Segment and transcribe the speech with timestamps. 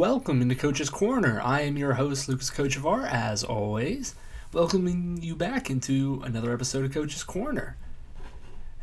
[0.00, 1.42] welcome into Coach's Corner.
[1.44, 4.14] I am your host, Lucas Kochevar, as always,
[4.50, 7.76] welcoming you back into another episode of Coach's Corner.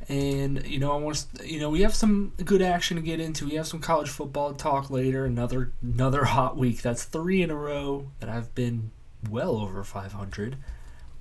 [0.08, 3.20] And you know, I want to, you know, we have some good action to get
[3.20, 3.48] into.
[3.48, 5.26] We have some college football talk later.
[5.26, 6.84] Another another hot week.
[6.84, 8.92] That's three in a row that I've been
[9.28, 10.56] well over 500.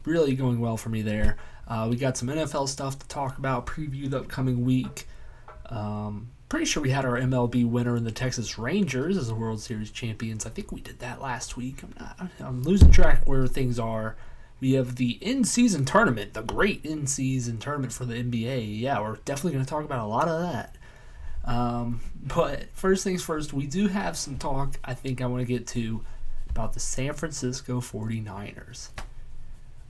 [0.05, 1.39] Really going well for me there.
[1.67, 3.65] Uh, we got some NFL stuff to talk about.
[3.65, 5.09] Preview the upcoming week.
[5.71, 9.61] Um, pretty sure we had our MLB winner in the Texas Rangers as the World
[9.61, 10.47] Series champions.
[10.47, 11.83] I think we did that last week.
[11.83, 14.17] I'm, not, I'm losing track where things are.
[14.61, 18.81] We have the in-season tournament, the great in-season tournament for the NBA.
[18.81, 20.77] Yeah, we're definitely going to talk about a lot of that.
[21.45, 25.47] Um, but first things first, we do have some talk I think I want to
[25.47, 26.05] get to
[26.49, 28.89] about the San Francisco 49ers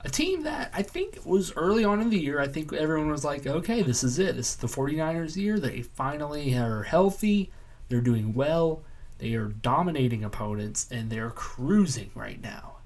[0.07, 2.39] a team that I think was early on in the year.
[2.39, 4.37] I think everyone was like, okay, this is it.
[4.37, 5.59] This is the 49ers year.
[5.59, 7.51] They finally are healthy.
[7.89, 8.83] They're doing well.
[9.17, 12.77] They are dominating opponents and they're cruising right now.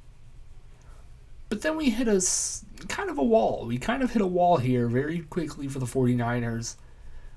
[1.50, 2.26] But then we hit a
[2.88, 3.66] kind of a wall.
[3.68, 6.76] We kind of hit a wall here very quickly for the 49ers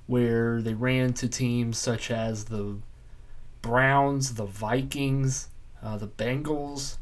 [0.07, 2.79] where they ran to teams such as the
[3.61, 5.49] Browns, the Vikings,
[5.83, 6.97] uh, the Bengals,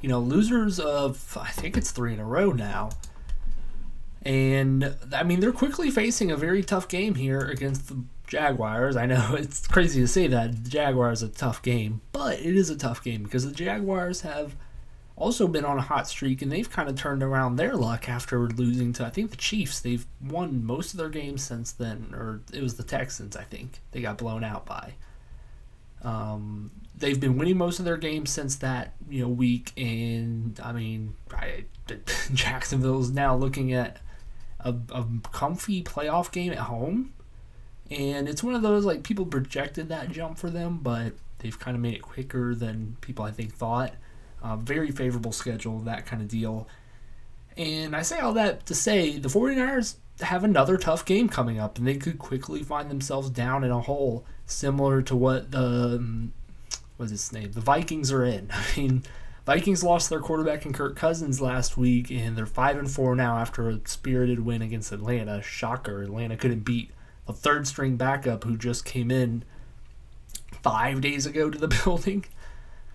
[0.00, 2.90] you know, losers of I think it's three in a row now.
[4.22, 8.96] And I mean, they're quickly facing a very tough game here against the Jaguars.
[8.96, 12.70] I know it's crazy to say that the Jaguars a tough game, but it is
[12.70, 14.56] a tough game because the Jaguars have
[15.16, 18.48] also been on a hot streak and they've kind of turned around their luck after
[18.48, 19.80] losing to I think the Chiefs.
[19.80, 23.36] They've won most of their games since then, or it was the Texans.
[23.36, 24.94] I think they got blown out by.
[26.02, 26.70] Um,
[27.00, 31.14] they've been winning most of their games since that you know week, and I mean,
[31.34, 31.64] I,
[32.34, 33.98] Jacksonville is now looking at
[34.60, 37.12] a, a comfy playoff game at home,
[37.90, 41.74] and it's one of those like people projected that jump for them, but they've kind
[41.74, 43.94] of made it quicker than people I think thought.
[44.42, 46.66] Uh, very favorable schedule, that kind of deal.
[47.56, 51.78] And I say all that to say the 49ers have another tough game coming up,
[51.78, 56.32] and they could quickly find themselves down in a hole similar to what the um,
[57.00, 57.52] what's his name?
[57.52, 58.50] The Vikings are in.
[58.52, 59.02] I mean,
[59.46, 63.38] Vikings lost their quarterback in Kirk Cousins last week, and they're five and four now
[63.38, 65.42] after a spirited win against Atlanta.
[65.42, 66.02] Shocker!
[66.02, 66.90] Atlanta couldn't beat
[67.26, 69.44] a third string backup who just came in
[70.62, 72.26] five days ago to the building.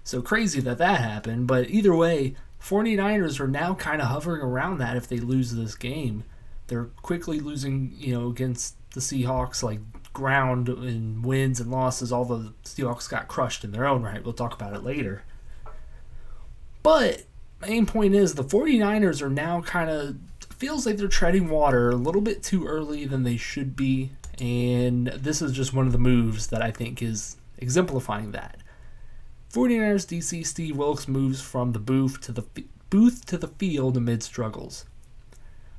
[0.03, 1.47] So crazy that that happened.
[1.47, 5.73] But either way, 49ers are now kind of hovering around that if they lose this
[5.73, 6.23] game.
[6.67, 9.79] They're quickly losing, you know, against the Seahawks like
[10.15, 14.23] ground in wins and losses, all the Seahawks got crushed in their own right.
[14.23, 15.23] We'll talk about it later.
[16.81, 17.25] But
[17.61, 20.17] main point is the 49ers are now kind of
[20.57, 25.07] feels like they're treading water a little bit too early than they should be and
[25.07, 28.57] this is just one of the moves that I think is exemplifying that.
[29.53, 32.43] 49ers DC Steve Wilks moves from the booth to the
[32.89, 34.85] booth to the field amid struggles.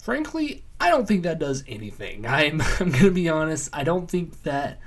[0.03, 2.27] Frankly, I don't think that does anything.
[2.27, 3.71] I'm I'm gonna be honest.
[3.73, 4.79] I don't think that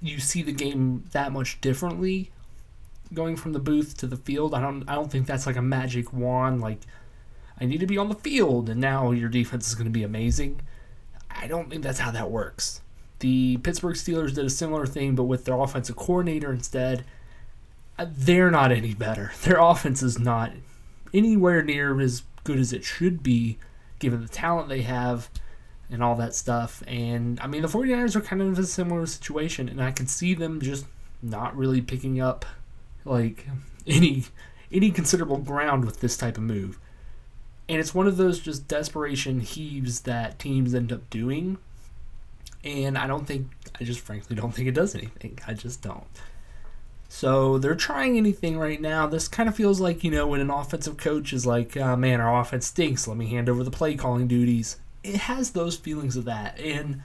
[0.00, 2.30] you see the game that much differently
[3.12, 4.54] going from the booth to the field.
[4.54, 6.80] I don't I don't think that's like a magic wand like
[7.60, 10.02] I need to be on the field and now your defense is going to be
[10.02, 10.60] amazing.
[11.30, 12.80] I don't think that's how that works.
[13.20, 17.04] The Pittsburgh Steelers did a similar thing but with their offensive coordinator instead.
[17.98, 19.32] Uh, they're not any better.
[19.42, 20.52] Their offense is not
[21.12, 23.58] anywhere near as good as it should be
[24.02, 25.30] given the talent they have
[25.90, 26.82] and all that stuff.
[26.86, 30.06] And I mean, the 49ers are kind of in a similar situation, and I can
[30.06, 30.84] see them just
[31.22, 32.44] not really picking up
[33.04, 33.46] like
[33.86, 34.24] any
[34.70, 36.78] any considerable ground with this type of move.
[37.68, 41.58] And it's one of those just desperation heaves that teams end up doing.
[42.64, 43.48] And I don't think
[43.80, 45.38] I just frankly don't think it does anything.
[45.46, 46.04] I just don't.
[47.12, 49.06] So they're trying anything right now.
[49.06, 52.22] This kind of feels like, you know, when an offensive coach is like, oh, man,
[52.22, 53.06] our offense stinks.
[53.06, 54.78] Let me hand over the play calling duties.
[55.04, 56.58] It has those feelings of that.
[56.58, 57.02] And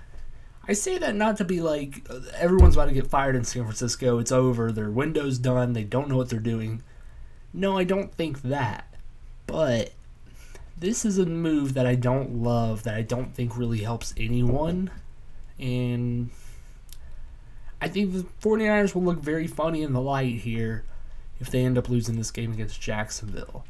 [0.65, 3.63] I say that not to be like uh, everyone's about to get fired in San
[3.63, 4.17] Francisco.
[4.17, 4.71] It's over.
[4.71, 5.73] Their window's done.
[5.73, 6.83] They don't know what they're doing.
[7.51, 8.87] No, I don't think that.
[9.45, 9.91] But
[10.77, 14.89] this is a move that I don't love, that I don't think really helps anyone.
[15.59, 16.29] And
[17.81, 20.83] I think the 49ers will look very funny in the light here
[21.39, 23.63] if they end up losing this game against Jacksonville.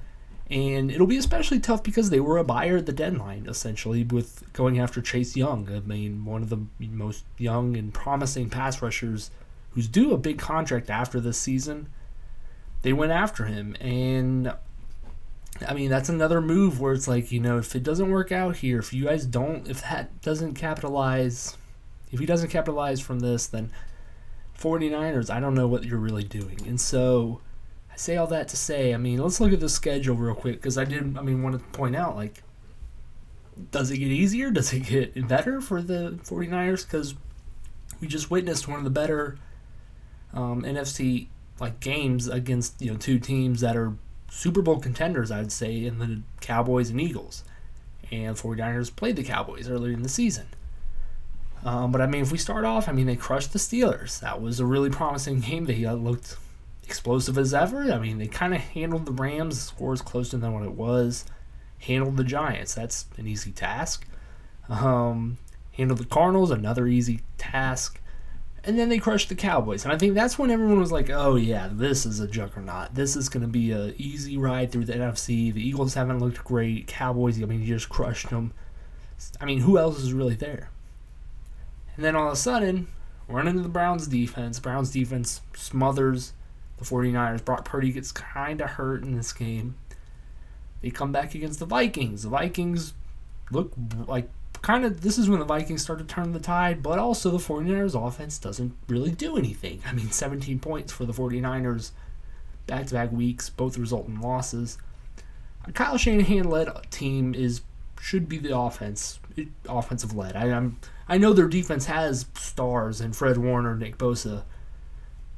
[0.50, 4.51] And it'll be especially tough because they were a buyer at the deadline, essentially, with
[4.54, 5.69] going after Chase Young.
[5.69, 9.30] I mean, one of the most young and promising pass rushers
[9.71, 11.89] who's due a big contract after this season.
[12.81, 13.75] They went after him.
[13.81, 14.54] And,
[15.68, 18.56] I mean, that's another move where it's like, you know, if it doesn't work out
[18.56, 21.57] here, if you guys don't, if that doesn't capitalize,
[22.12, 23.69] if he doesn't capitalize from this, then
[24.59, 26.59] 49ers, I don't know what you're really doing.
[26.68, 27.42] And so
[27.92, 30.56] I say all that to say, I mean, let's look at the schedule real quick
[30.56, 32.44] because I did, I mean, want to point out, like,
[33.71, 34.51] does it get easier?
[34.51, 36.86] Does it get better for the 49ers?
[36.86, 37.15] Because
[38.00, 39.38] we just witnessed one of the better
[40.33, 41.27] um, NFC
[41.59, 43.94] like games against you know two teams that are
[44.30, 47.44] Super Bowl contenders, I'd say, in the Cowboys and Eagles.
[48.12, 50.48] And 49ers played the Cowboys earlier in the season.
[51.65, 54.19] Um, but I mean, if we start off, I mean, they crushed the Steelers.
[54.19, 55.65] That was a really promising game.
[55.65, 56.38] They looked
[56.83, 57.92] explosive as ever.
[57.92, 59.56] I mean, they kind of handled the Rams.
[59.56, 61.25] The score is closer than what it was.
[61.80, 62.75] Handled the Giants.
[62.75, 64.07] That's an easy task.
[64.69, 65.38] Um,
[65.74, 66.51] handled the Cardinals.
[66.51, 68.00] Another easy task
[68.68, 69.86] and then they crushed the Cowboys.
[69.86, 72.94] And I think that's when everyone was like, "Oh yeah, this is a juggernaut.
[72.94, 75.54] This is going to be a easy ride through the NFC.
[75.54, 76.86] The Eagles haven't looked great.
[76.86, 78.51] Cowboys, I mean, you just crushed them.
[79.39, 80.69] I mean, who else is really there?"
[81.97, 82.88] And then all of a sudden,
[83.27, 84.59] run into the Browns defense.
[84.59, 86.31] Browns defense smothers
[86.77, 87.44] the 49ers.
[87.44, 89.75] Brock Purdy gets kind of hurt in this game.
[90.81, 92.23] They come back against the Vikings.
[92.23, 92.94] The Vikings
[93.51, 93.73] look
[94.05, 94.29] like
[94.61, 97.38] kind of this is when the Vikings start to turn the tide, but also the
[97.38, 99.81] 49ers offense doesn't really do anything.
[99.85, 101.91] I mean, 17 points for the 49ers
[102.67, 104.77] back to back weeks, both result in losses.
[105.73, 107.61] Kyle Shanahan led team is
[107.99, 109.19] should be the offense
[109.67, 110.35] offensive led.
[110.35, 114.44] I, am I know their defense has stars and Fred Warner, Nick Bosa,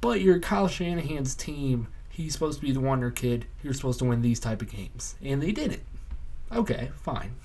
[0.02, 1.88] but you're Kyle Shanahan's team.
[2.10, 3.46] He's supposed to be the wonder kid.
[3.64, 5.84] You're supposed to win these type of games, and they did it.
[6.52, 7.36] Okay, fine.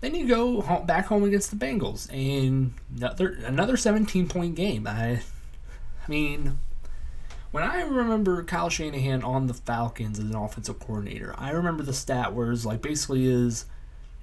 [0.00, 4.86] Then you go back home against the Bengals, and another another 17 point game.
[4.86, 6.58] I, I mean,
[7.52, 11.92] when I remember Kyle Shanahan on the Falcons as an offensive coordinator, I remember the
[11.92, 13.66] stat where it's like basically is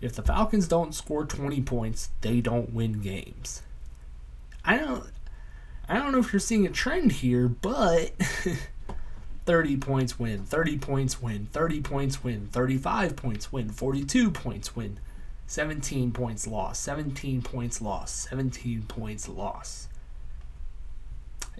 [0.02, 3.62] if the Falcons don't score 20 points, they don't win games.
[4.66, 5.06] I don't
[5.88, 8.12] I don't know if you're seeing a trend here, but
[9.46, 15.00] 30 points win, 30 points win, 30 points win, 35 points win, 42 points win.
[15.48, 19.89] 17 points lost, 17 points lost, 17 points lost.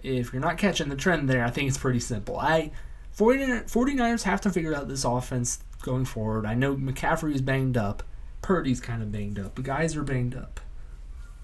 [0.02, 2.38] If you're not catching the trend there, I think it's pretty simple.
[2.38, 2.70] I
[3.16, 6.46] 49ers have to figure out this offense going forward.
[6.46, 8.02] I know McCaffrey is banged up,
[8.42, 10.60] Purdy's kind of banged up, the guys are banged up.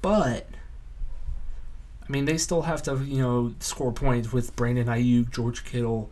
[0.01, 0.49] But
[2.03, 6.11] I mean, they still have to, you know, score points with Brandon Aiyuk, George Kittle,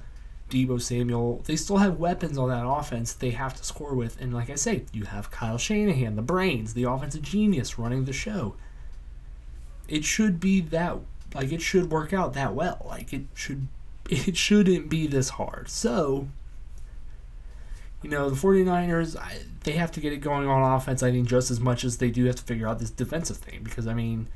[0.50, 4.20] Deebo Samuel, they still have weapons on that offense they have to score with.
[4.20, 8.12] And like I say, you have Kyle Shanahan, the brains, the offensive genius running the
[8.12, 8.55] show.
[9.88, 10.99] It should be that
[11.35, 12.85] like it should work out that well.
[12.89, 13.69] Like it should
[14.11, 15.69] it shouldn't be this hard.
[15.69, 16.29] So,
[18.03, 21.29] you know, the 49ers, I, they have to get it going on offense, I think,
[21.29, 23.61] just as much as they do have to figure out this defensive thing.
[23.63, 24.29] Because, I mean,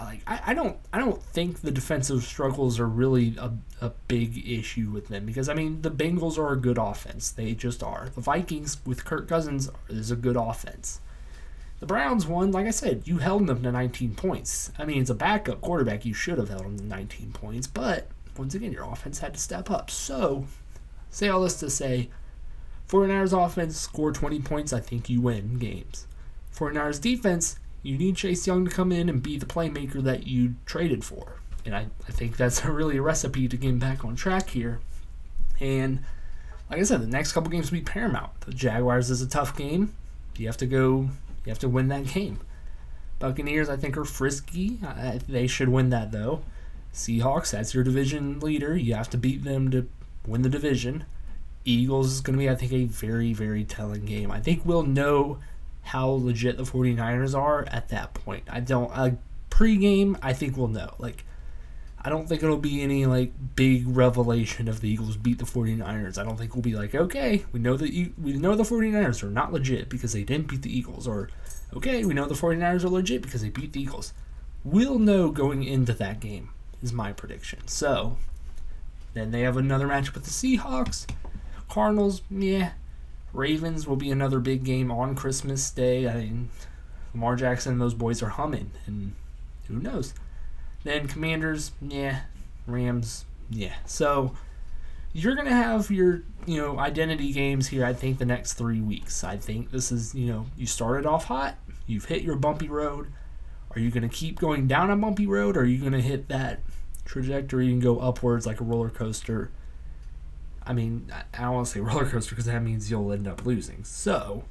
[0.00, 4.46] like I, I don't I don't think the defensive struggles are really a, a big
[4.48, 8.08] issue with them because I mean the Bengals are a good offense they just are
[8.14, 11.00] the Vikings with Kirk Cousins is a good offense
[11.84, 15.10] the Browns won like I said you held them to 19 points I mean it's
[15.10, 18.84] a backup quarterback you should have held them to 19 points but once again your
[18.84, 20.46] offense had to step up so
[21.10, 22.08] say all this to say
[22.88, 26.06] 49ers offense score 20 points I think you win games
[26.54, 30.54] 49ers defense you need Chase Young to come in and be the playmaker that you
[30.64, 31.36] traded for.
[31.66, 34.80] And I, I think that's a really a recipe to get back on track here.
[35.60, 36.00] And
[36.70, 38.40] like I said, the next couple games will be paramount.
[38.40, 39.94] The Jaguars is a tough game.
[40.36, 41.10] You have to go.
[41.44, 42.40] You have to win that game.
[43.18, 44.78] Buccaneers, I think, are frisky.
[44.84, 46.42] Uh, they should win that though.
[46.92, 48.76] Seahawks, that's your division leader.
[48.76, 49.88] You have to beat them to
[50.26, 51.04] win the division.
[51.64, 54.30] Eagles is going to be, I think, a very, very telling game.
[54.30, 55.38] I think we'll know
[55.82, 58.44] how legit the 49ers are at that point.
[58.50, 59.12] I don't uh,
[59.50, 60.94] pre-game, I think we'll know.
[60.98, 61.24] Like
[62.04, 66.18] I don't think it'll be any like big revelation if the Eagles beat the 49ers.
[66.18, 69.30] I don't think we'll be like, "Okay, we know that we know the 49ers are
[69.30, 71.30] not legit because they didn't beat the Eagles." Or,
[71.74, 74.12] "Okay, we know the 49ers are legit because they beat the Eagles."
[74.64, 76.50] We'll know going into that game
[76.82, 77.60] is my prediction.
[77.66, 78.18] So,
[79.14, 81.06] then they have another match with the Seahawks.
[81.70, 82.72] Cardinals, yeah,
[83.32, 86.06] Ravens will be another big game on Christmas Day.
[86.06, 86.50] I mean,
[87.14, 89.14] Lamar Jackson and those boys are humming, and
[89.68, 90.14] who knows?
[90.84, 92.20] Then Commanders, yeah.
[92.66, 93.74] Rams, yeah.
[93.86, 94.34] So
[95.12, 97.84] you're gonna have your you know identity games here.
[97.84, 99.24] I think the next three weeks.
[99.24, 101.56] I think this is you know you started off hot.
[101.86, 103.08] You've hit your bumpy road.
[103.74, 105.56] Are you gonna keep going down a bumpy road?
[105.56, 106.60] Or are you gonna hit that
[107.04, 109.50] trajectory and go upwards like a roller coaster?
[110.66, 113.44] I mean, I don't want to say roller coaster because that means you'll end up
[113.44, 113.84] losing.
[113.84, 114.44] So,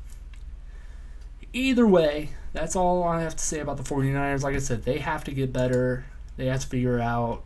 [1.51, 4.43] either way, that's all I have to say about the 49ers.
[4.43, 6.05] Like I said, they have to get better.
[6.37, 7.43] They have to figure out.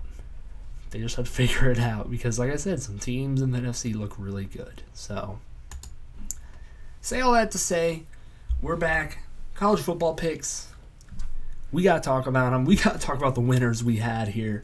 [0.90, 3.60] They just have to figure it out because, like I said, some teams in the
[3.60, 4.84] NFC look really good.
[4.94, 5.40] So,
[7.02, 8.04] say all that to say,
[8.62, 9.20] we're back.
[9.54, 10.70] College football picks.
[11.72, 12.66] We got to talk about them.
[12.66, 14.64] We got to talk about the winners we had here.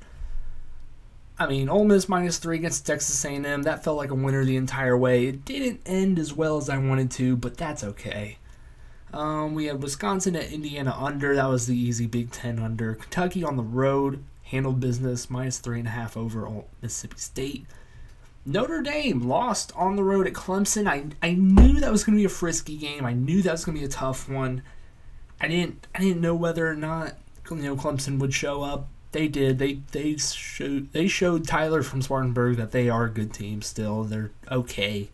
[1.38, 3.64] I mean, Ole Miss minus three against Texas A&M.
[3.64, 5.26] That felt like a winner the entire way.
[5.26, 8.38] It didn't end as well as I wanted to, but that's okay.
[9.14, 11.36] Um, we had Wisconsin at Indiana under.
[11.36, 12.96] That was the easy Big Ten under.
[12.96, 16.50] Kentucky on the road handled business minus three and a half over
[16.82, 17.66] Mississippi State.
[18.46, 20.88] Notre Dame lost on the road at Clemson.
[20.88, 23.06] I, I knew that was going to be a frisky game.
[23.06, 24.64] I knew that was going to be a tough one.
[25.40, 27.14] I didn't I didn't know whether or not
[27.50, 28.90] you know Clemson would show up.
[29.12, 29.60] They did.
[29.60, 34.04] They they showed they showed Tyler from Spartanburg that they are a good team still.
[34.04, 35.10] They're okay.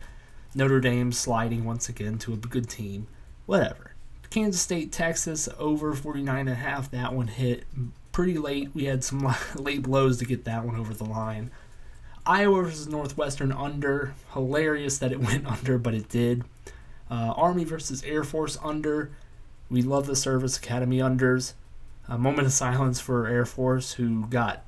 [0.54, 3.06] Notre Dame sliding once again to a good team.
[3.46, 3.89] Whatever.
[4.30, 6.90] Kansas State, Texas over 49 and a half.
[6.90, 7.64] That one hit
[8.12, 8.70] pretty late.
[8.74, 11.50] We had some late blows to get that one over the line.
[12.24, 14.14] Iowa versus Northwestern under.
[14.32, 16.44] Hilarious that it went under, but it did.
[17.10, 19.10] Uh, Army versus Air Force under.
[19.68, 21.54] We love the Service Academy unders.
[22.08, 24.64] A moment of silence for Air Force, who got,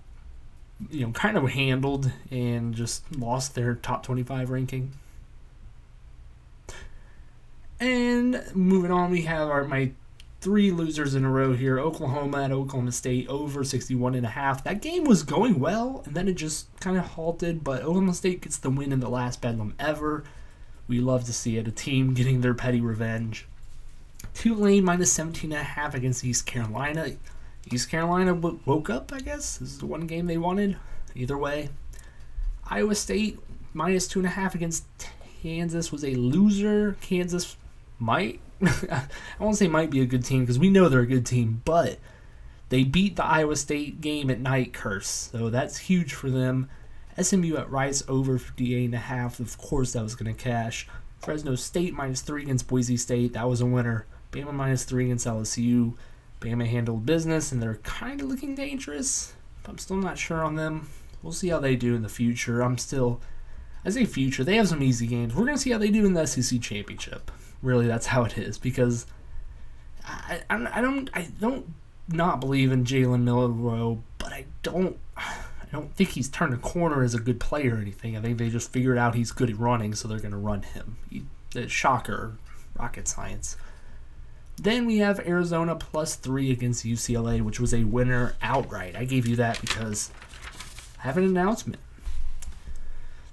[0.91, 4.93] you know, kind of handled and just lost their top 25 ranking.
[7.83, 9.91] And moving on, we have our my
[10.41, 11.81] three losers in a row here.
[11.81, 14.63] Oklahoma at Oklahoma State over 61 and a half.
[14.63, 17.65] That game was going well, and then it just kind of halted.
[17.65, 20.23] But Oklahoma State gets the win in the last bedlam ever.
[20.87, 21.67] We love to see it.
[21.67, 23.49] A team getting their petty revenge.
[24.33, 27.17] Tulane minus 17 and a half against East Carolina.
[27.69, 29.57] East Carolina w- woke up, I guess.
[29.57, 30.77] This is the one game they wanted.
[31.17, 31.71] Either way.
[32.65, 33.41] Iowa State
[33.75, 34.85] minus two and a half against
[35.43, 36.97] Kansas was a loser.
[37.01, 37.57] Kansas
[38.03, 38.41] might
[38.91, 39.07] I
[39.39, 41.99] won't say might be a good team because we know they're a good team, but
[42.69, 46.69] they beat the Iowa State game at night curse, so that's huge for them.
[47.21, 49.41] SMU at Rice over 58 and a half.
[49.41, 50.89] Of course, that was going to cash.
[51.19, 53.35] Fresno State minus three against Boise State.
[53.35, 54.07] That was a winner.
[54.31, 55.95] Bama minus three against LSU.
[56.41, 59.35] Bama handled business, and they're kind of looking dangerous.
[59.67, 60.89] I'm still not sure on them.
[61.23, 62.63] We'll see how they do in the future.
[62.63, 63.21] I'm still,
[63.85, 64.45] I say future.
[64.45, 65.35] They have some easy games.
[65.35, 67.31] We're gonna see how they do in the SEC championship.
[67.63, 69.07] Really, that's how it is because
[70.07, 71.73] I, I, I don't I don't
[72.09, 77.03] not believe in Jalen Milroe, but I don't I don't think he's turned a corner
[77.03, 78.17] as a good player or anything.
[78.17, 80.63] I think they just figured out he's good at running, so they're going to run
[80.63, 80.99] him.
[81.09, 81.23] He,
[81.57, 82.37] uh, shocker,
[82.79, 83.57] rocket science.
[84.57, 88.97] Then we have Arizona plus three against UCLA, which was a winner outright.
[88.97, 90.11] I gave you that because
[90.99, 91.81] I have an announcement.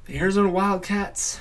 [0.09, 1.39] The Arizona Wildcats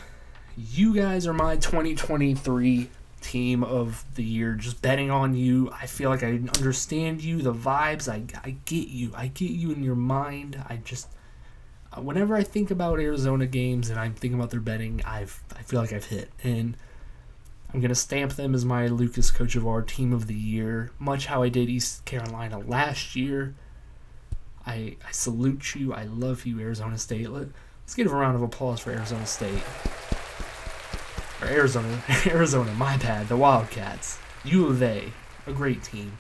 [0.55, 2.91] you guys are my 2023
[3.23, 4.57] team of the year.
[4.57, 5.71] Just betting on you.
[5.73, 8.13] I feel like I understand you, the vibes.
[8.13, 9.13] I, I get you.
[9.17, 10.63] I get you in your mind.
[10.69, 11.09] I just
[11.97, 15.63] uh, whenever I think about Arizona games and I'm thinking about their betting, I've I
[15.63, 16.77] feel like I've hit and
[17.73, 21.49] I'm gonna stamp them as my Lucas Kochevar team of the year, much how I
[21.49, 23.55] did East Carolina last year.
[24.67, 25.95] I I salute you.
[25.95, 27.31] I love you, Arizona State.
[27.89, 29.63] Let, let's give a round of applause for Arizona State
[31.41, 35.11] or Arizona, Arizona, my bad, the Wildcats, U of A,
[35.47, 36.19] a great team.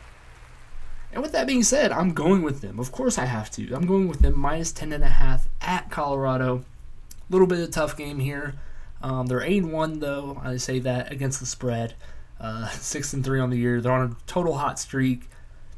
[1.12, 2.80] And with that being said, I'm going with them.
[2.80, 3.74] Of course I have to.
[3.74, 6.64] I'm going with them minus 10.5 at Colorado.
[7.10, 8.54] A little bit of a tough game here.
[9.02, 10.40] Um, they're 8 1, though.
[10.42, 11.92] I say that against the spread.
[12.40, 13.82] Uh, 6 and 3 on the year.
[13.82, 15.28] They're on a total hot streak.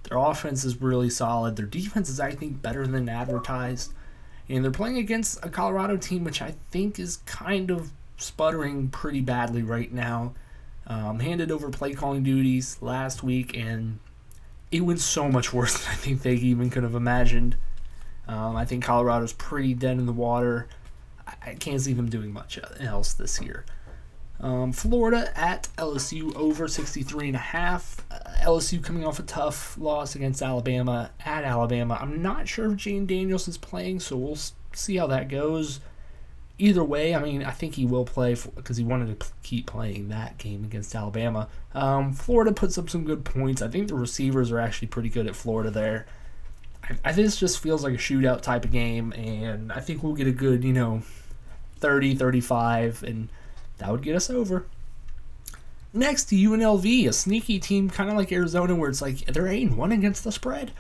[0.05, 1.57] Their offense is really solid.
[1.57, 3.93] Their defense is, I think, better than advertised.
[4.51, 9.21] And they're playing against a Colorado team, which I think is kind of sputtering pretty
[9.21, 10.35] badly right now.
[10.89, 14.01] Um, handed over play calling duties last week, and
[14.73, 17.57] it went so much worse than I think they even could have imagined.
[18.27, 20.67] Um, I think Colorado's pretty dead in the water.
[21.29, 23.65] I, I can't see them doing much else this year.
[24.41, 28.05] Um, Florida at LSU over 63 and a half.
[28.11, 31.99] Uh, LSU coming off a tough loss against Alabama at Alabama.
[32.01, 34.39] I'm not sure if Jayden Daniels is playing, so we'll
[34.73, 35.81] see how that goes
[36.61, 40.11] either way, I mean, I think he will play because he wanted to keep playing
[40.11, 41.49] that game against Alabama.
[41.75, 43.63] Um, Florida puts up some good points.
[43.63, 46.07] I think the receivers are actually pretty good at Florida there.
[46.85, 50.03] I, I think this just feels like a shootout type of game, and I think
[50.03, 51.03] we'll get a good, you know,
[51.79, 53.29] 30, 35, and
[53.81, 54.67] that would get us over.
[55.93, 59.93] Next UNLV, a sneaky team kind of like Arizona, where it's like they're 8 1
[59.93, 60.73] against the spread.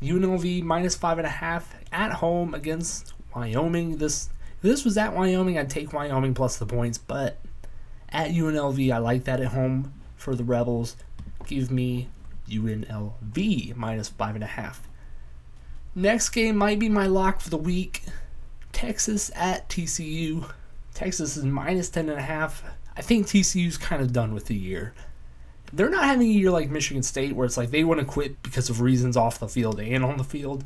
[0.00, 3.98] UNLV minus 5.5 at home against Wyoming.
[3.98, 4.30] This
[4.62, 7.38] this was at Wyoming, I'd take Wyoming plus the points, but
[8.08, 10.96] at UNLV, I like that at home for the Rebels.
[11.46, 12.08] Give me
[12.48, 14.88] UNLV minus five and a half.
[15.94, 18.02] Next game might be my lock for the week.
[18.72, 20.50] Texas at TCU.
[20.98, 22.60] Texas is minus 10.5.
[22.96, 24.94] I think TCU's kind of done with the year.
[25.72, 28.42] They're not having a year like Michigan State where it's like they want to quit
[28.42, 30.64] because of reasons off the field and on the field.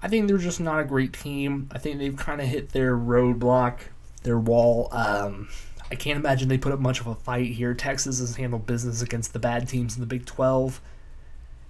[0.00, 1.68] I think they're just not a great team.
[1.72, 3.80] I think they've kind of hit their roadblock,
[4.22, 4.88] their wall.
[4.92, 5.50] Um,
[5.90, 7.74] I can't imagine they put up much of a fight here.
[7.74, 10.80] Texas has handled business against the bad teams in the Big 12,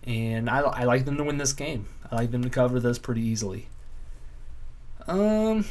[0.05, 1.89] and I, I like them to win this game.
[2.09, 3.67] I like them to cover this pretty easily.
[5.09, 5.65] Um,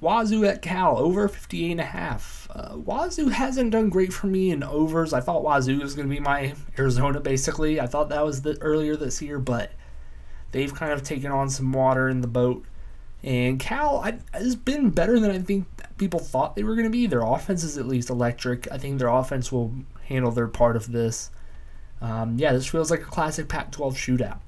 [0.00, 2.48] Wazoo at Cal over 58 and a half.
[2.50, 5.12] Uh, Wazoo hasn't done great for me in overs.
[5.12, 7.80] I thought Wazoo was going to be my Arizona basically.
[7.80, 9.72] I thought that was the earlier this year, but
[10.52, 12.64] they've kind of taken on some water in the boat.
[13.22, 15.66] And Cal I, has been better than I think
[15.98, 17.06] people thought they were going to be.
[17.06, 18.70] Their offense is at least electric.
[18.70, 19.74] I think their offense will
[20.04, 21.30] handle their part of this.
[22.00, 24.38] Um, yeah, this feels like a classic Pac 12 shootout.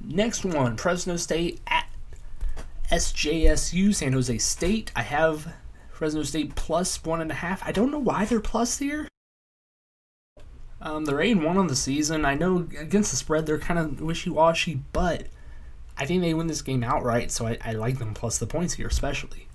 [0.00, 1.86] Next one Fresno State at
[2.92, 4.92] SJSU, San Jose State.
[4.94, 5.54] I have
[5.90, 7.66] Fresno State plus one and a half.
[7.66, 9.08] I don't know why they're plus here.
[10.82, 12.24] Um, they're 8 and 1 on the season.
[12.24, 15.28] I know against the spread they're kind of wishy washy, but
[15.96, 18.74] I think they win this game outright, so I, I like them plus the points
[18.74, 19.48] here, especially.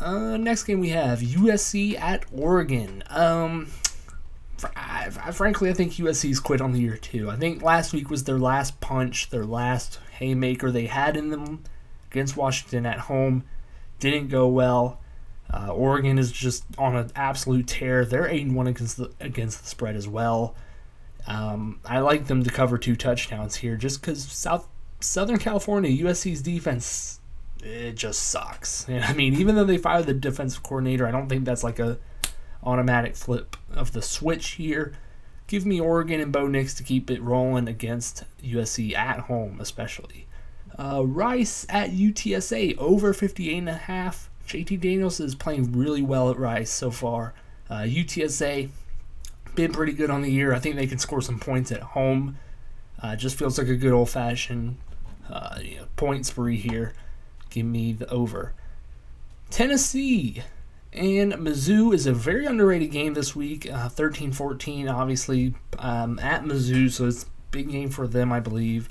[0.00, 3.04] Uh, next game we have USC at Oregon.
[3.08, 3.68] Um,
[4.74, 7.30] I, I, frankly, I think USC's quit on the year too.
[7.30, 11.62] I think last week was their last punch, their last haymaker they had in them
[12.10, 13.44] against Washington at home.
[13.98, 15.00] Didn't go well.
[15.52, 18.04] Uh, Oregon is just on an absolute tear.
[18.04, 20.54] They're eight and one against the against the spread as well.
[21.26, 24.68] Um, I like them to cover two touchdowns here, just because South
[25.00, 27.20] Southern California USC's defense
[27.62, 28.88] it just sucks.
[28.88, 31.78] And I mean, even though they fired the defensive coordinator, I don't think that's like
[31.78, 31.98] a
[32.62, 34.92] automatic flip of the switch here.
[35.46, 40.26] Give me Oregon and Bo Nix to keep it rolling against USC at home, especially.
[40.80, 44.30] Uh, Rice at UTSA over 58 and a half.
[44.48, 47.34] JT Daniels is playing really well at Rice so far.
[47.68, 48.70] Uh, UTSA
[49.54, 50.54] been pretty good on the year.
[50.54, 52.38] I think they can score some points at home.
[53.02, 54.78] Uh, just feels like a good old fashioned
[55.28, 56.94] uh, you know, point spree here.
[57.50, 58.54] Give me the over.
[59.50, 60.42] Tennessee
[60.94, 63.70] and Mizzou is a very underrated game this week.
[63.70, 68.40] Uh, 13 14, obviously, um, at Mizzou, so it's a big game for them, I
[68.40, 68.88] believe.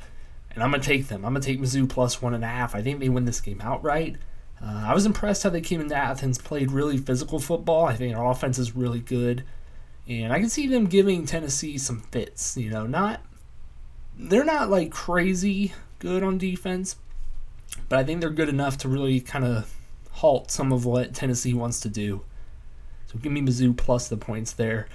[0.52, 1.26] And I'm to take them.
[1.26, 2.76] I'm to take Mizzou plus one and a half.
[2.76, 4.18] I think they win this game outright.
[4.62, 7.86] Uh, I was impressed how they came into Athens, played really physical football.
[7.86, 9.44] I think our offense is really good,
[10.08, 12.58] and I can see them giving Tennessee some fits.
[12.58, 13.22] You know, not
[14.18, 16.98] they're not like crazy good on defense,
[17.88, 19.74] but I think they're good enough to really kind of
[20.12, 22.22] halt some of what Tennessee wants to do.
[23.08, 24.88] So give me Mizzou plus the points there.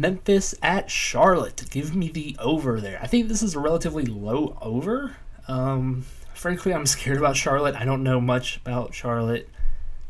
[0.00, 1.64] Memphis at Charlotte.
[1.70, 2.98] Give me the over there.
[3.02, 5.16] I think this is a relatively low over.
[5.46, 7.74] Um, frankly, I'm scared about Charlotte.
[7.74, 9.50] I don't know much about Charlotte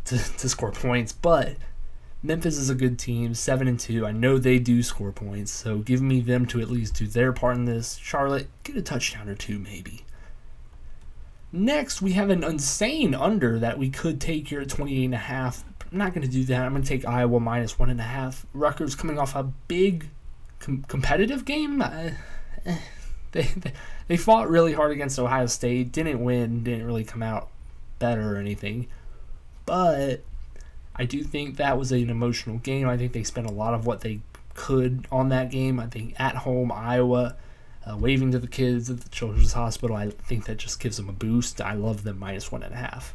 [0.05, 1.57] to, to score points, but
[2.23, 4.07] Memphis is a good team, seven and two.
[4.07, 7.33] I know they do score points, so give me them to at least do their
[7.33, 7.97] part in this.
[7.97, 10.05] Charlotte, get a touchdown or two, maybe.
[11.51, 15.19] Next, we have an insane under that we could take here at 28 and a
[15.19, 15.65] half.
[15.93, 16.63] I'm not going to do that.
[16.63, 18.47] I'm going to take Iowa minus one and a half.
[18.55, 20.09] Rutgers coming off a big
[20.61, 21.83] com- competitive game.
[21.83, 22.11] Uh,
[22.65, 22.79] eh
[23.33, 23.73] they, they
[24.09, 27.49] they fought really hard against Ohio State, didn't win, didn't really come out
[27.99, 28.89] better or anything.
[29.67, 30.25] But
[30.97, 32.89] I do think that was an emotional game.
[32.89, 34.21] I think they spent a lot of what they
[34.55, 35.79] could on that game.
[35.79, 37.37] I think at home, Iowa,
[37.87, 41.09] uh, waving to the kids at the Children's Hospital, I think that just gives them
[41.09, 41.61] a boost.
[41.61, 43.15] I love them minus one and a half.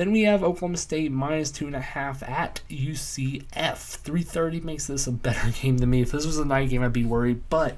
[0.00, 3.98] Then we have Oklahoma State minus two and a half at UCF.
[4.02, 6.00] 3:30 makes this a better game than me.
[6.00, 7.76] If this was a night game, I'd be worried, but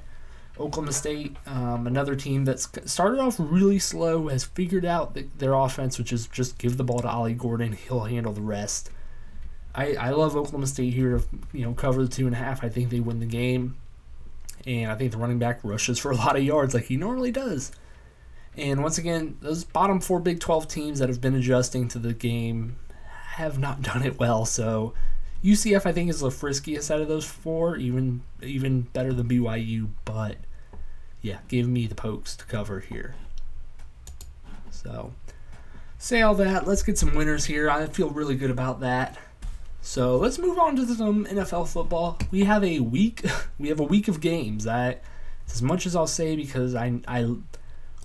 [0.57, 5.51] Oklahoma State, um, another team that's started off really slow, has figured out the, their
[5.51, 7.73] offense, which is just give the ball to Ollie Gordon.
[7.73, 8.89] He'll handle the rest.
[9.75, 12.63] I, I love Oklahoma State here to you know cover the two and a half.
[12.63, 13.75] I think they win the game,
[14.65, 17.33] and I think the running back rushes for a lot of yards like he normally
[17.33, 17.73] does.
[18.57, 22.13] And once again, those bottom four Big 12 teams that have been adjusting to the
[22.13, 22.77] game
[23.35, 24.45] have not done it well.
[24.45, 24.93] So
[25.43, 29.89] UCF I think is the friskiest out of those four, even even better than BYU.
[30.05, 30.37] But
[31.21, 33.15] yeah, give me the pokes to cover here.
[34.71, 35.13] So
[35.97, 36.67] say all that.
[36.67, 37.69] Let's get some winners here.
[37.69, 39.17] I feel really good about that.
[39.81, 42.17] So let's move on to some NFL football.
[42.31, 43.25] We have a week.
[43.59, 44.67] We have a week of games.
[44.67, 44.97] I
[45.47, 47.35] as much as I'll say because I I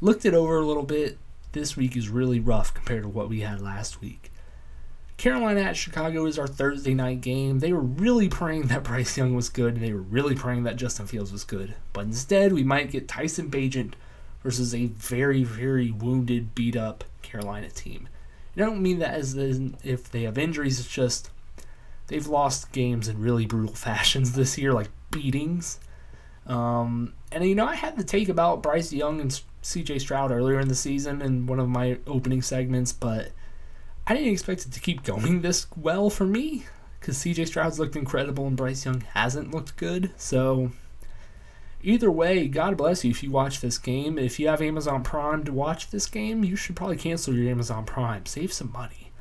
[0.01, 1.19] looked it over a little bit.
[1.53, 4.31] This week is really rough compared to what we had last week.
[5.17, 7.59] Carolina at Chicago is our Thursday night game.
[7.59, 10.77] They were really praying that Bryce Young was good, and they were really praying that
[10.77, 11.75] Justin Fields was good.
[11.93, 13.95] But instead, we might get Tyson Bagent
[14.45, 18.09] versus a very, very wounded, beat up Carolina team.
[18.55, 21.31] And I don't mean that as if they have injuries, it's just
[22.07, 25.81] they've lost games in really brutal fashions this year, like beatings.
[26.47, 29.33] Um, and you know, I had the take about Bryce Young and
[29.69, 33.33] CJ Stroud earlier in the season in one of my opening segments, but
[34.07, 36.65] I didn't expect it to keep going this well for me
[36.99, 40.11] because CJ Stroud's looked incredible and Bryce Young hasn't looked good.
[40.17, 40.73] So,
[41.83, 44.19] either way, God bless you if you watch this game.
[44.19, 47.85] If you have Amazon Prime to watch this game, you should probably cancel your Amazon
[47.85, 48.25] Prime.
[48.25, 49.13] Save some money.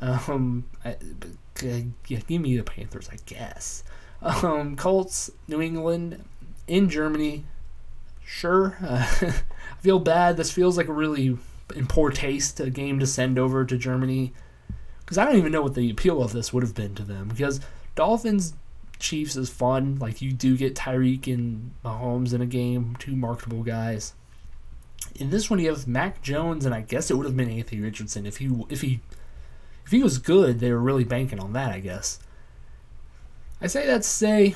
[0.00, 0.96] Um, I,
[1.62, 3.84] yeah, give me the Panthers, I guess.
[4.20, 6.24] Um, Colts, New England,
[6.66, 7.44] in Germany.
[8.24, 10.36] Sure, uh, I feel bad.
[10.36, 11.36] This feels like a really
[11.74, 14.32] in poor taste a game to send over to Germany
[15.00, 17.28] because I don't even know what the appeal of this would have been to them
[17.28, 17.60] because
[17.94, 18.54] Dolphins
[18.98, 19.96] Chiefs is fun.
[19.98, 24.14] Like you do get Tyreek and Mahomes in a game, two marketable guys.
[25.16, 27.80] In this one, you have Mac Jones, and I guess it would have been Anthony
[27.80, 29.00] Richardson if he if he
[29.84, 30.60] if he was good.
[30.60, 32.20] They were really banking on that, I guess.
[33.60, 34.54] I say that to say,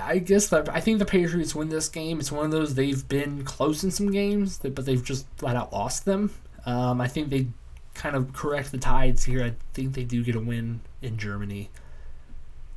[0.00, 2.20] I, guess that I think the Patriots win this game.
[2.20, 5.72] It's one of those they've been close in some games, but they've just flat out
[5.72, 6.32] lost them.
[6.66, 7.46] Um, I think they
[7.94, 9.44] kind of correct the tides here.
[9.44, 11.70] I think they do get a win in Germany.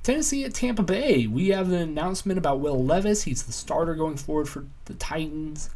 [0.04, 1.28] Tennessee at Tampa Bay.
[1.28, 3.24] We have an announcement about Will Levis.
[3.24, 5.70] He's the starter going forward for the Titans.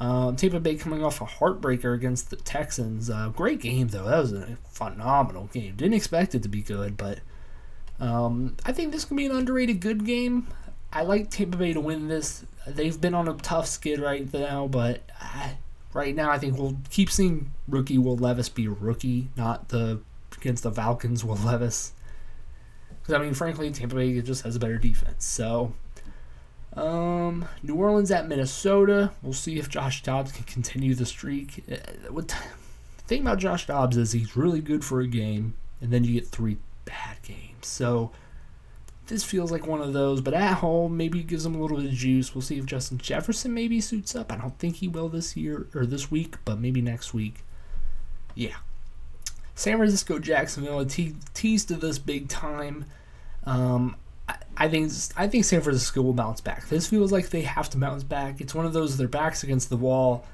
[0.00, 3.08] Um, Tampa Bay coming off a heartbreaker against the Texans.
[3.08, 4.04] Uh, great game though.
[4.04, 5.76] That was a phenomenal game.
[5.76, 7.20] Didn't expect it to be good, but
[8.00, 10.48] um, I think this can be an underrated good game.
[10.92, 12.44] I like Tampa Bay to win this.
[12.66, 15.56] They've been on a tough skid right now, but I,
[15.94, 20.00] right now I think we'll keep seeing rookie Will Levis be rookie, not the
[20.36, 21.92] against the Falcons Will Levis.
[23.00, 25.24] Because I mean, frankly, Tampa Bay just has a better defense.
[25.24, 25.72] So,
[26.74, 29.12] um, New Orleans at Minnesota.
[29.22, 31.64] We'll see if Josh Dobbs can continue the streak.
[31.70, 32.36] Uh, what the
[33.06, 36.28] thing about Josh Dobbs is he's really good for a game, and then you get
[36.28, 37.66] three bad games.
[37.66, 38.12] So
[39.06, 41.86] this feels like one of those, but at home, maybe gives them a little bit
[41.86, 42.34] of juice.
[42.34, 44.32] We'll see if Justin Jefferson maybe suits up.
[44.32, 47.44] I don't think he will this year or this week, but maybe next week.
[48.34, 48.56] Yeah.
[49.54, 52.86] San Francisco, Jacksonville, te- teased to this big time.
[53.44, 53.96] Um,
[54.28, 56.68] I, I think I think San Francisco will bounce back.
[56.68, 58.40] This feels like they have to bounce back.
[58.40, 60.24] It's one of those their backs against the wall.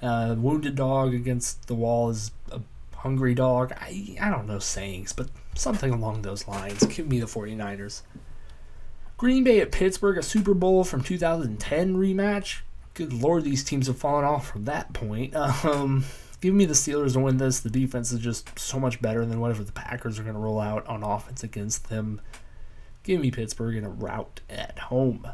[0.00, 2.60] Uh, wounded dog against the wall is a
[2.96, 3.72] hungry dog.
[3.72, 6.84] I, I don't know sayings, but something along those lines.
[6.86, 8.02] Give me the 49ers.
[9.16, 12.60] Green Bay at Pittsburgh, a Super Bowl from 2010 rematch.
[12.94, 15.34] Good lord, these teams have fallen off from that point.
[15.64, 16.04] Um,
[16.40, 17.60] give me the Steelers to win this.
[17.60, 20.60] The defense is just so much better than whatever the Packers are going to roll
[20.60, 22.20] out on offense against them.
[23.02, 25.28] Give me Pittsburgh in a rout at home.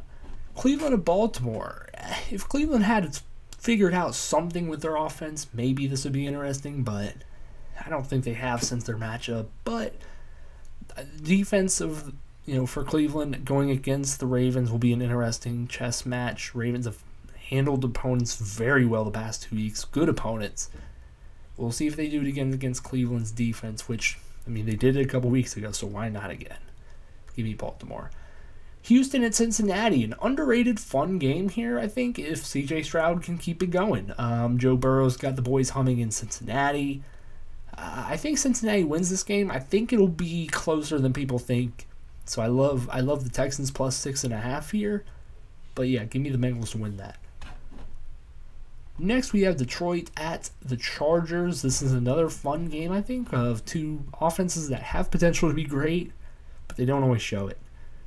[0.55, 1.88] Cleveland at Baltimore.
[2.31, 3.18] If Cleveland had
[3.59, 7.14] figured out something with their offense, maybe this would be interesting, but
[7.84, 9.46] I don't think they have since their matchup.
[9.64, 9.94] But
[11.22, 12.12] defense of
[12.46, 16.54] you know for Cleveland going against the Ravens will be an interesting chess match.
[16.54, 17.02] Ravens have
[17.50, 20.70] handled opponents very well the past two weeks, good opponents.
[21.56, 24.96] We'll see if they do it again against Cleveland's defense, which I mean they did
[24.96, 26.58] it a couple weeks ago, so why not again?
[27.36, 28.10] Give me Baltimore.
[28.82, 33.62] Houston at Cincinnati, an underrated fun game here, I think, if CJ Stroud can keep
[33.62, 34.12] it going.
[34.18, 37.02] Um, Joe Burrow's got the boys humming in Cincinnati.
[37.76, 39.50] I think Cincinnati wins this game.
[39.50, 41.87] I think it'll be closer than people think.
[42.24, 45.04] So I love I love the Texans plus six and a half here.
[45.74, 47.16] But yeah, give me the Bengals to win that.
[48.98, 51.62] Next, we have Detroit at the Chargers.
[51.62, 55.64] This is another fun game, I think, of two offenses that have potential to be
[55.64, 56.12] great,
[56.68, 57.58] but they don't always show it.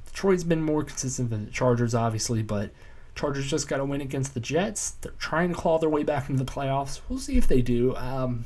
[0.06, 2.70] Detroit's been more consistent than the Chargers, obviously, but
[3.16, 4.92] Chargers just got to win against the Jets.
[4.92, 7.02] They're trying to claw their way back into the playoffs.
[7.10, 7.96] We'll see if they do.
[7.96, 8.46] Um,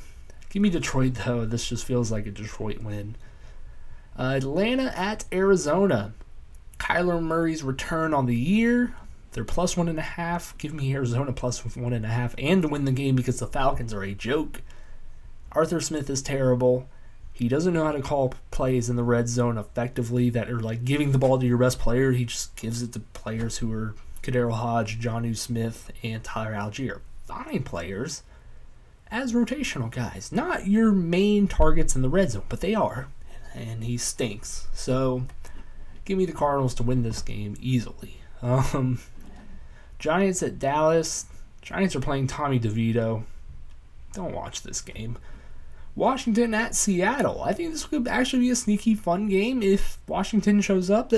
[0.49, 1.45] Give me Detroit, though.
[1.45, 3.15] This just feels like a Detroit win.
[4.17, 6.13] Uh, Atlanta at Arizona.
[6.79, 8.95] Kyler Murray's return on the year.
[9.31, 10.57] They're plus one and a half.
[10.57, 13.47] Give me Arizona plus one and a half and to win the game because the
[13.47, 14.61] Falcons are a joke.
[15.51, 16.87] Arthur Smith is terrible.
[17.31, 20.83] He doesn't know how to call plays in the red zone effectively that are like
[20.83, 22.11] giving the ball to your best player.
[22.11, 26.99] He just gives it to players who are KhaDarel Hodge, Jonnu Smith, and Tyler Allgeier.
[27.27, 28.23] Fine players
[29.11, 30.31] as rotational guys.
[30.31, 33.07] Not your main targets in the red zone, but they are.
[33.53, 34.67] And he stinks.
[34.73, 35.23] So
[36.05, 38.21] give me the Cardinals to win this game easily.
[38.41, 38.99] Um,
[39.97, 41.25] Giants at Dallas.
[41.61, 43.23] Giants are playing Tommy DeVito.
[44.13, 45.17] Don't watch this game.
[45.95, 47.43] Washington at Seattle.
[47.43, 51.11] I think this could actually be a sneaky fun game if Washington shows up.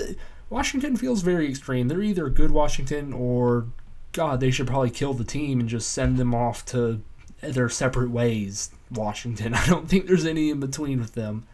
[0.49, 1.87] Washington feels very extreme.
[1.87, 3.67] They're either good Washington or
[4.11, 7.01] God, they should probably kill the team and just send them off to
[7.41, 8.71] their separate ways.
[8.91, 9.53] Washington.
[9.55, 11.45] I don't think there's any in between with them.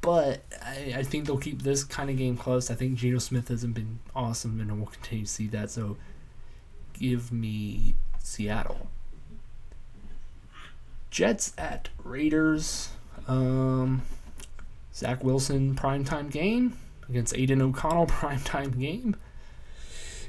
[0.00, 2.70] But I, I think they'll keep this kind of game close.
[2.70, 5.70] I think Geno Smith hasn't been awesome, and we'll continue to see that.
[5.70, 5.96] So
[6.92, 8.88] give me Seattle.
[11.10, 12.90] Jets at Raiders.
[13.26, 14.02] Um,
[14.94, 19.16] Zach Wilson primetime game against Aidan O'Connell primetime game.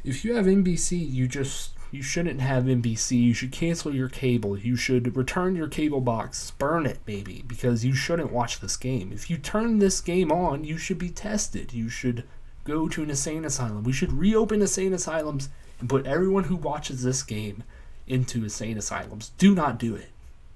[0.03, 3.21] If you have NBC, you just you shouldn't have NBC.
[3.21, 4.57] You should cancel your cable.
[4.57, 9.11] You should return your cable box, burn it maybe, because you shouldn't watch this game.
[9.13, 11.73] If you turn this game on, you should be tested.
[11.73, 12.23] You should
[12.63, 13.83] go to an insane asylum.
[13.83, 17.63] We should reopen insane asylums and put everyone who watches this game
[18.05, 19.31] into insane asylums.
[19.37, 20.09] Do not do it.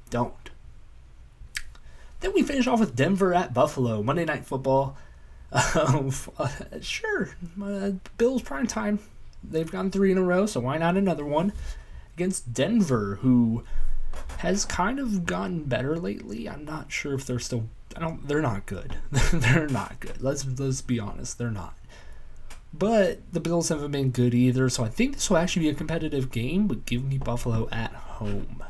[0.10, 0.50] Don't.
[2.20, 4.98] Then we finish off with Denver at Buffalo, Monday Night Football.
[5.52, 6.10] Uh,
[6.82, 7.30] sure,
[7.62, 9.00] uh, Bills prime time.
[9.44, 11.54] They've gone three in a row, so why not another one
[12.16, 13.64] against Denver, who
[14.40, 16.48] has kind of gotten better lately.
[16.48, 17.68] I'm not sure if they're still.
[17.96, 18.28] I don't.
[18.28, 18.98] They're not good.
[19.12, 20.22] they're not good.
[20.22, 21.38] Let's let's be honest.
[21.38, 21.76] They're not.
[22.74, 25.76] But the Bills haven't been good either, so I think this will actually be a
[25.76, 26.68] competitive game.
[26.68, 28.64] But give me Buffalo at home.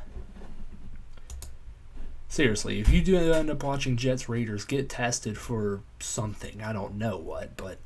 [2.27, 6.63] Seriously, if you do end up watching Jets Raiders, get tested for something.
[6.63, 7.77] I don't know what, but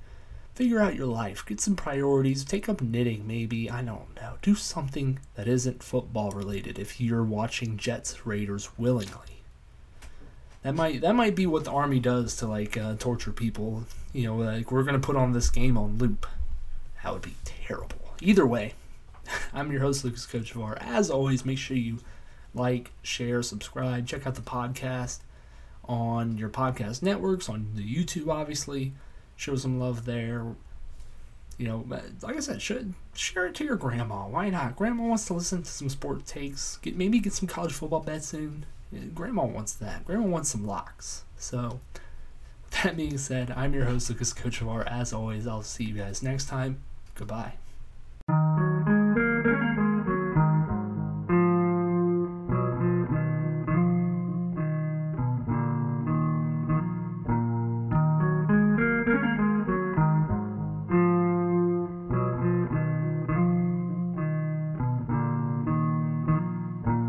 [0.55, 1.45] figure out your life.
[1.45, 2.43] Get some priorities.
[2.43, 3.69] Take up knitting, maybe.
[3.69, 4.37] I don't know.
[4.41, 9.43] Do something that isn't football related if you're watching Jets Raiders willingly.
[10.63, 13.83] That might that might be what the army does to like uh, torture people.
[14.13, 16.25] You know, like we're gonna put on this game on loop.
[17.03, 18.15] That would be terrible.
[18.21, 18.73] Either way,
[19.53, 20.77] I'm your host Lucas Kochevar.
[20.79, 21.99] As always, make sure you
[22.55, 24.07] like, share, subscribe.
[24.07, 25.19] Check out the podcast
[25.83, 28.93] on your podcast networks, on the YouTube, obviously.
[29.35, 30.45] Show some love there.
[31.57, 31.85] You know,
[32.21, 34.27] like I said, should share it to your grandma.
[34.27, 34.75] Why not?
[34.75, 36.77] Grandma wants to listen to some sport takes.
[36.77, 38.65] Get maybe get some college football bets in.
[39.13, 40.05] Grandma wants that.
[40.05, 41.23] Grandma wants some locks.
[41.37, 41.79] So,
[42.83, 44.85] that being said, I'm your host, Lucas Kochevar.
[44.87, 46.79] As always, I'll see you guys next time.
[47.15, 47.53] Goodbye.